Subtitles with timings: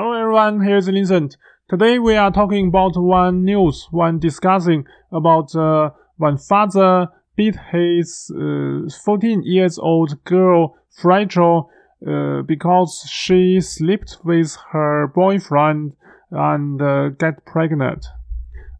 [0.00, 1.36] Hello everyone, here's Vincent.
[1.68, 8.30] Today we are talking about one news one discussing about uh, when father beat his
[8.32, 11.68] uh, 14 years old girl Fragile
[12.06, 15.94] uh, because she slept with her boyfriend
[16.30, 18.06] and uh, get pregnant.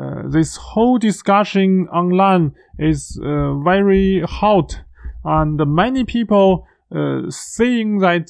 [0.00, 4.80] Uh, this whole discussion online is uh, very hot
[5.24, 8.28] and many people uh, saying that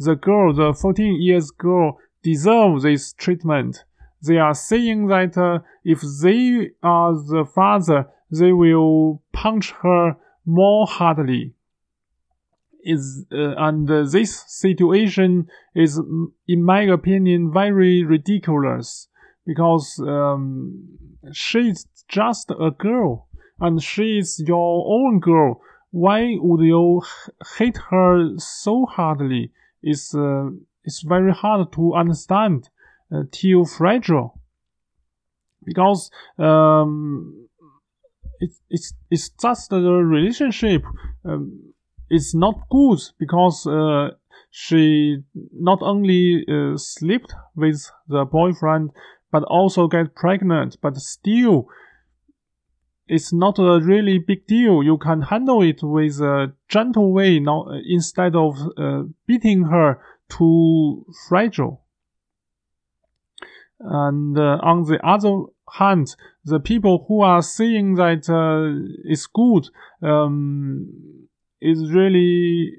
[0.00, 3.84] the girl, the 14 years girl, deserve this treatment.
[4.22, 10.86] They are saying that uh, if they are the father, they will punch her more
[10.86, 11.54] hardly.
[12.82, 16.00] Is uh, and this situation is,
[16.48, 19.08] in my opinion, very ridiculous
[19.46, 20.88] because um,
[21.32, 23.28] she's just a girl
[23.60, 25.60] and she is your own girl.
[25.90, 27.02] Why would you
[27.58, 29.52] hate her so hardly?
[29.82, 30.50] Is uh,
[30.84, 32.68] it's very hard to understand
[33.12, 34.40] uh, till fragile
[35.64, 37.48] because um,
[38.40, 40.82] it's it's it's just the relationship
[41.24, 41.74] um,
[42.10, 44.10] is not good because uh,
[44.50, 45.18] she
[45.52, 48.90] not only uh, slept with the boyfriend
[49.30, 50.76] but also get pregnant.
[50.82, 51.68] But still
[53.06, 54.82] it's not a really big deal.
[54.82, 61.04] You can handle it with a gentle way now instead of uh, beating her too
[61.28, 61.82] fragile.
[63.80, 65.44] And uh, on the other
[65.78, 66.14] hand,
[66.44, 69.68] the people who are saying that uh, it's good
[70.02, 71.28] um,
[71.60, 72.72] is really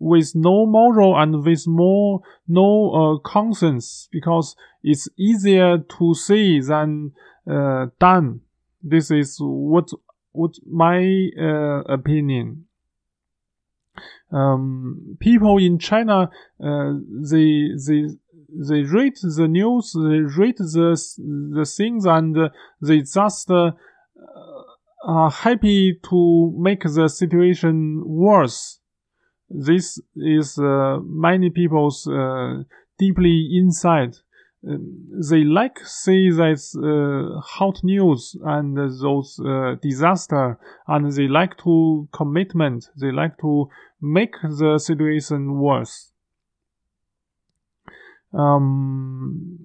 [0.00, 7.12] with no moral and with more no uh, conscience because it's easier to say than
[7.48, 8.40] uh, done.
[8.82, 9.90] This is what
[10.32, 12.66] what my uh, opinion
[14.32, 16.30] um, people in China,
[16.62, 16.92] uh,
[17.30, 18.04] they they
[18.68, 20.96] they read the news, they read the
[21.54, 22.36] the things, and
[22.80, 23.72] they just uh,
[25.04, 28.80] are happy to make the situation worse.
[29.48, 32.62] This is uh, many people's uh,
[32.98, 34.16] deeply inside.
[34.66, 41.56] Um, they like see that uh, hot news and those uh, disaster, and they like
[41.64, 42.90] to commitment.
[43.00, 43.70] They like to
[44.02, 46.12] make the situation worse.
[48.34, 49.58] Um,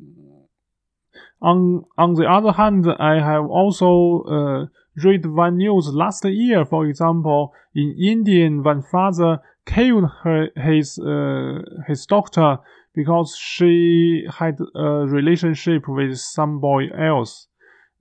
[1.41, 4.65] on on the other hand, I have also uh,
[5.03, 6.65] read one news last year.
[6.65, 12.59] For example, in Indian, one father killed her, his uh, his daughter
[12.93, 17.47] because she had a relationship with some boy else.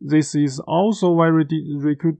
[0.01, 1.47] This is also very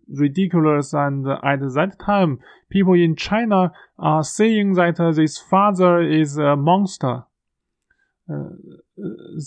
[0.09, 2.39] ridiculous, and at that time,
[2.71, 7.25] people in China are saying that uh, this father is a monster.
[8.33, 8.49] Uh,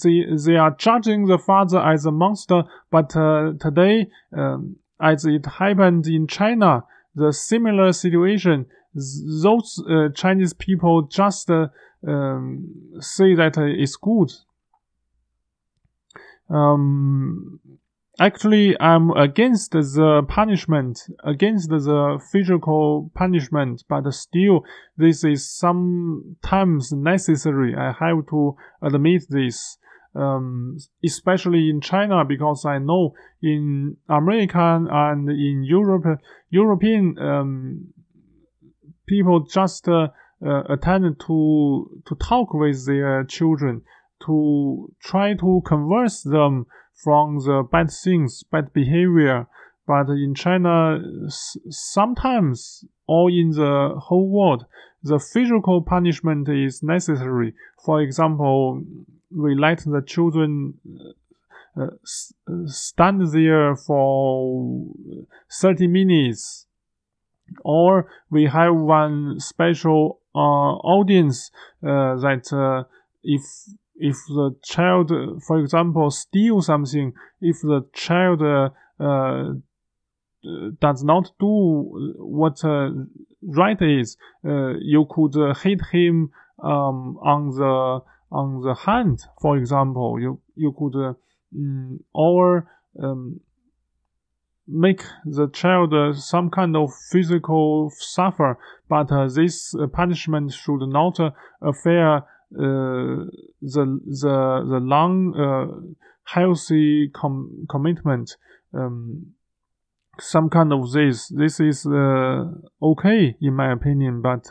[0.03, 4.07] they they are judging the father as a monster, but uh, today,
[4.37, 6.83] um, as it happened in China,
[7.15, 8.67] the similar situation,
[9.43, 11.67] those uh, Chinese people just uh,
[12.07, 12.67] um,
[12.99, 14.31] say that it's good.
[16.49, 17.59] Um,
[18.19, 24.63] actually, I'm against the punishment, against the physical punishment, but still,
[24.97, 27.75] this is sometimes necessary.
[27.75, 29.77] I have to admit this.
[30.15, 33.13] Um, especially in China, because I know
[33.43, 36.19] in American and in Europe,
[36.49, 37.93] European um,
[39.07, 40.09] people just uh,
[40.45, 43.81] uh, attend to to talk with their children
[44.25, 46.65] to try to converse them
[47.03, 49.47] from the bad things, bad behavior.
[49.85, 54.65] But in China, sometimes or in the whole world,
[55.03, 57.53] the physical punishment is necessary.
[57.85, 58.83] For example,
[59.31, 60.73] we let the children
[61.79, 61.87] uh,
[62.65, 64.87] stand there for
[65.51, 66.66] 30 minutes
[67.63, 71.51] or we have one special uh, audience
[71.83, 72.83] uh, that uh,
[73.23, 73.41] if
[73.95, 75.11] if the child,
[75.47, 78.69] for example, steal something, if the child uh,
[80.79, 82.89] does not do what uh,
[83.41, 86.29] right is, uh, you could hit him
[86.63, 87.99] um, on the
[88.31, 90.19] on the hand, for example.
[90.19, 91.15] You you could
[91.55, 92.69] um, or
[93.01, 93.39] um,
[94.67, 98.57] make the child uh, some kind of physical suffer,
[98.89, 101.31] but uh, this uh, punishment should not uh,
[101.61, 103.29] affect the
[103.61, 103.99] the
[104.69, 108.35] the long healthy com- commitment.
[108.73, 109.33] Um,
[110.19, 114.47] some kind of this this is okay in my opinion, but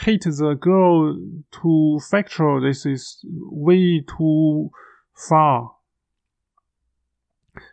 [0.00, 1.16] hit the girl
[1.50, 2.60] too factual.
[2.60, 4.70] This is way too
[5.28, 5.72] far.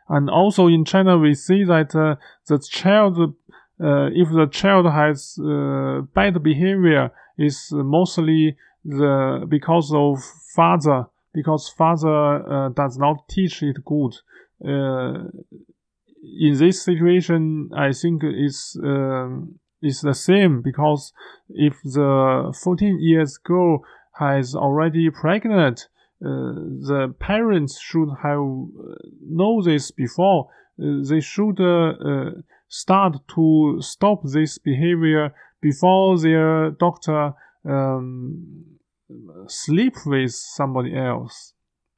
[0.10, 2.16] And also in China, we see that uh,
[2.48, 10.24] the child, uh, if the child has uh, bad behavior, is mostly the because of
[10.56, 14.16] father, because father uh, does not teach it good.
[14.66, 15.26] Uh,
[16.40, 21.14] in this situation, I think it's um, it's the same because
[21.50, 23.84] if the 14 years girl
[24.14, 25.88] has already pregnant,
[26.20, 30.50] the parents should have uh, know this before.
[30.82, 31.60] Uh, they should
[32.68, 37.34] start to stop this behavior before their doctor
[37.66, 38.64] um,
[39.48, 41.54] sleep with somebody else.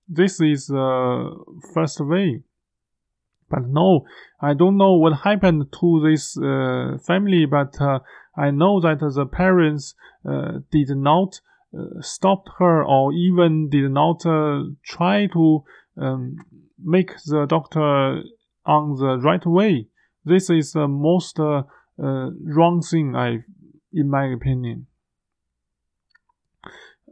[0.08, 1.44] This is the
[1.74, 2.44] first way.
[3.50, 4.06] But no,
[4.42, 8.00] I don't know what happened to this uh, family, but uh,
[8.38, 9.96] I know that the parents
[10.28, 11.42] uh, did not uh,
[12.02, 15.64] stop her or even did not uh, try to
[15.98, 16.36] um,
[16.84, 18.24] make the doctor
[18.66, 19.88] on the right way.
[20.26, 21.64] This is the most uh,
[21.98, 23.40] wrong thing, I,
[23.94, 24.88] in my opinion.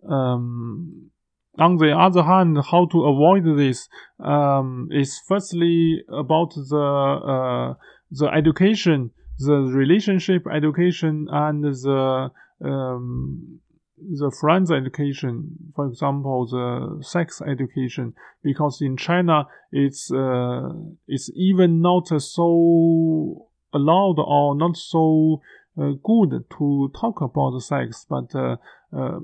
[0.07, 1.11] Um,
[1.59, 3.89] on the other hand, how to avoid this
[4.19, 7.73] um, is firstly about the uh,
[8.11, 12.29] the education, the relationship education, and the
[12.63, 13.59] um,
[13.97, 15.71] the friends education.
[15.75, 18.13] For example, the sex education,
[18.43, 20.69] because in China it's uh,
[21.07, 25.41] it's even not so allowed or not so
[25.79, 28.57] uh, good to talk about sex, but uh,
[28.95, 29.19] uh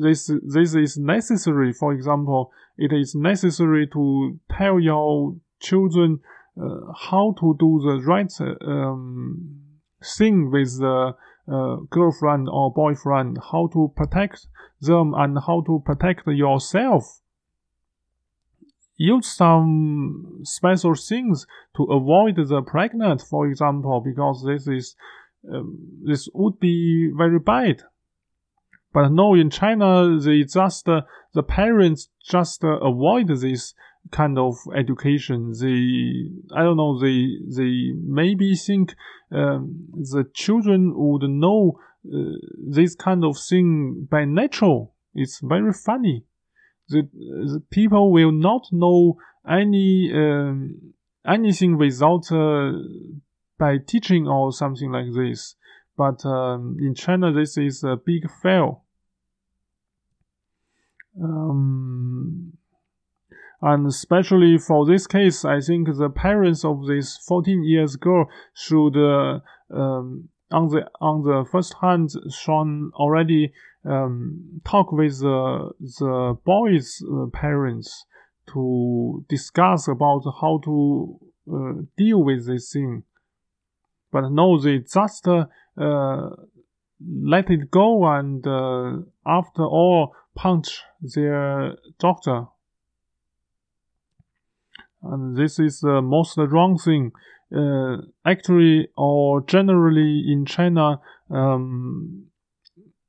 [0.00, 1.72] this this is necessary.
[1.72, 6.20] For example, it is necessary to tell your children
[6.60, 8.32] uh, how to do the right
[8.66, 9.60] um,
[10.18, 11.14] thing with the
[11.46, 14.46] uh, girlfriend or boyfriend, how to protect
[14.80, 17.20] them, and how to protect yourself.
[18.96, 21.46] Use some special things
[21.76, 24.94] to avoid the pregnant, for example, because this is
[25.52, 27.82] um, this would be very bad.
[28.92, 31.02] But no, in China, they just uh,
[31.34, 33.74] the parents just uh, avoid this
[34.10, 35.52] kind of education.
[35.52, 36.98] They I don't know.
[36.98, 38.94] They they maybe think
[39.30, 42.36] um, the children would know uh,
[42.68, 44.94] this kind of thing by natural.
[45.14, 46.24] It's very funny.
[46.88, 49.16] The, the people will not know
[49.48, 50.92] any um,
[51.26, 52.72] anything without uh,
[53.58, 55.56] by teaching or something like this.
[55.96, 58.84] But um, in China, this is a big fail.
[61.22, 62.43] Um,
[63.60, 68.96] and especially for this case, I think the parents of this 14 years girl should,
[68.96, 69.40] uh,
[69.70, 73.52] um, on the on the first hand, should already
[73.84, 78.06] um, talk with the the boys' uh, parents
[78.52, 81.18] to discuss about how to
[81.52, 83.04] uh, deal with this thing.
[84.12, 85.46] But no, they just uh,
[85.76, 92.46] let it go, and uh, after all, punch their doctor.
[95.04, 97.12] And this is the most wrong thing.
[97.54, 102.26] Uh, actually, or generally in China, um,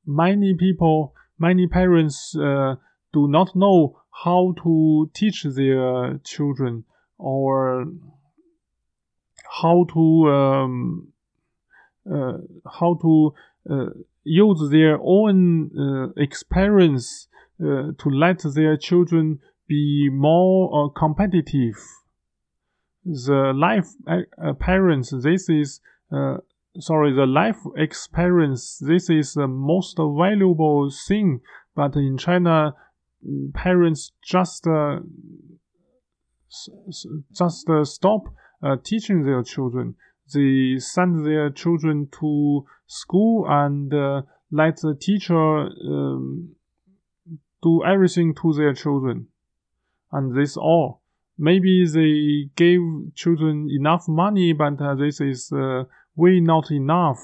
[0.05, 2.75] many people, many parents uh,
[3.13, 6.83] do not know how to teach their children
[7.17, 7.85] or
[9.61, 11.07] how to um,
[12.11, 12.37] uh,
[12.79, 13.33] how to
[13.69, 13.85] uh,
[14.23, 17.27] use their own uh, experience
[17.61, 21.75] uh, to let their children be more uh, competitive.
[23.03, 25.79] The life uh, parents, this is
[26.11, 26.37] uh,
[26.79, 31.41] sorry, the life experience, this is the most valuable thing.
[31.75, 32.73] But in China,
[33.53, 34.99] parents just uh,
[37.33, 38.21] just stop
[38.83, 39.95] teaching their children
[40.33, 46.55] they send their children to school and uh, let the teacher um,
[47.61, 49.27] do everything to their children.
[50.11, 51.01] And this all.
[51.37, 52.79] Maybe they gave
[53.13, 55.83] children enough money, but uh, this is uh,
[56.15, 57.19] way not enough.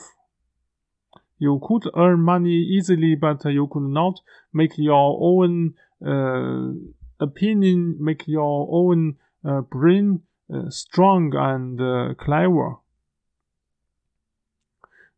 [1.39, 4.19] You could earn money easily, but you could not
[4.53, 5.73] make your own
[6.05, 6.73] uh,
[7.19, 9.15] opinion, make your own
[9.47, 10.21] uh, brain
[10.53, 12.75] uh, strong and uh, clever.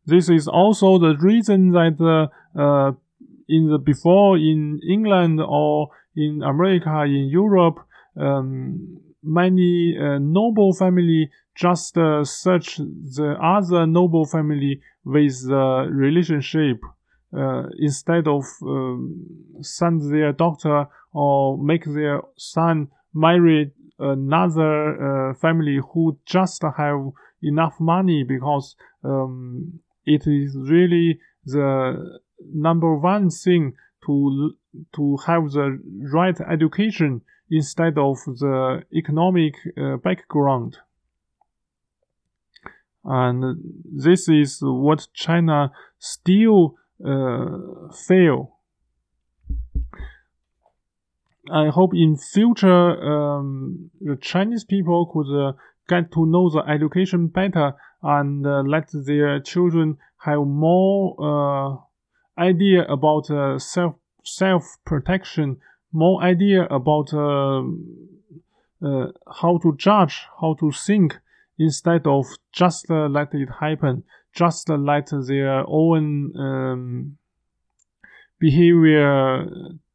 [0.06, 2.92] This is also the reason that uh, uh,
[3.48, 7.78] in the before in England or in America, in Europe,
[8.16, 16.78] um, many uh, noble family just uh, search the other noble family with the relationship.
[17.36, 19.26] uh, instead of um,
[19.60, 27.00] send their daughter or make their son marry another uh, family who just have
[27.42, 32.20] enough money because um, it is really the
[32.52, 33.74] number one thing
[34.06, 34.56] to
[34.94, 35.78] to have the
[36.12, 40.78] right education instead of the economic uh, background.
[43.04, 48.58] And this is what China still uh, fail.
[51.52, 55.52] I hope in future um, the Chinese people could uh,
[55.86, 61.76] get to know the education better and uh, let their children have more uh,
[62.38, 65.58] idea about uh, self self protection,
[65.92, 67.62] more idea about uh,
[68.84, 71.18] uh, how to judge, how to think,
[71.58, 77.18] instead of just let it happen, just let their own um,
[78.38, 79.46] behavior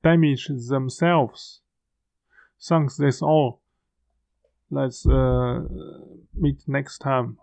[0.03, 1.61] damage themselves.
[2.61, 3.61] Thanks, that's all.
[4.71, 5.61] Let's uh,
[6.35, 7.37] meet next time.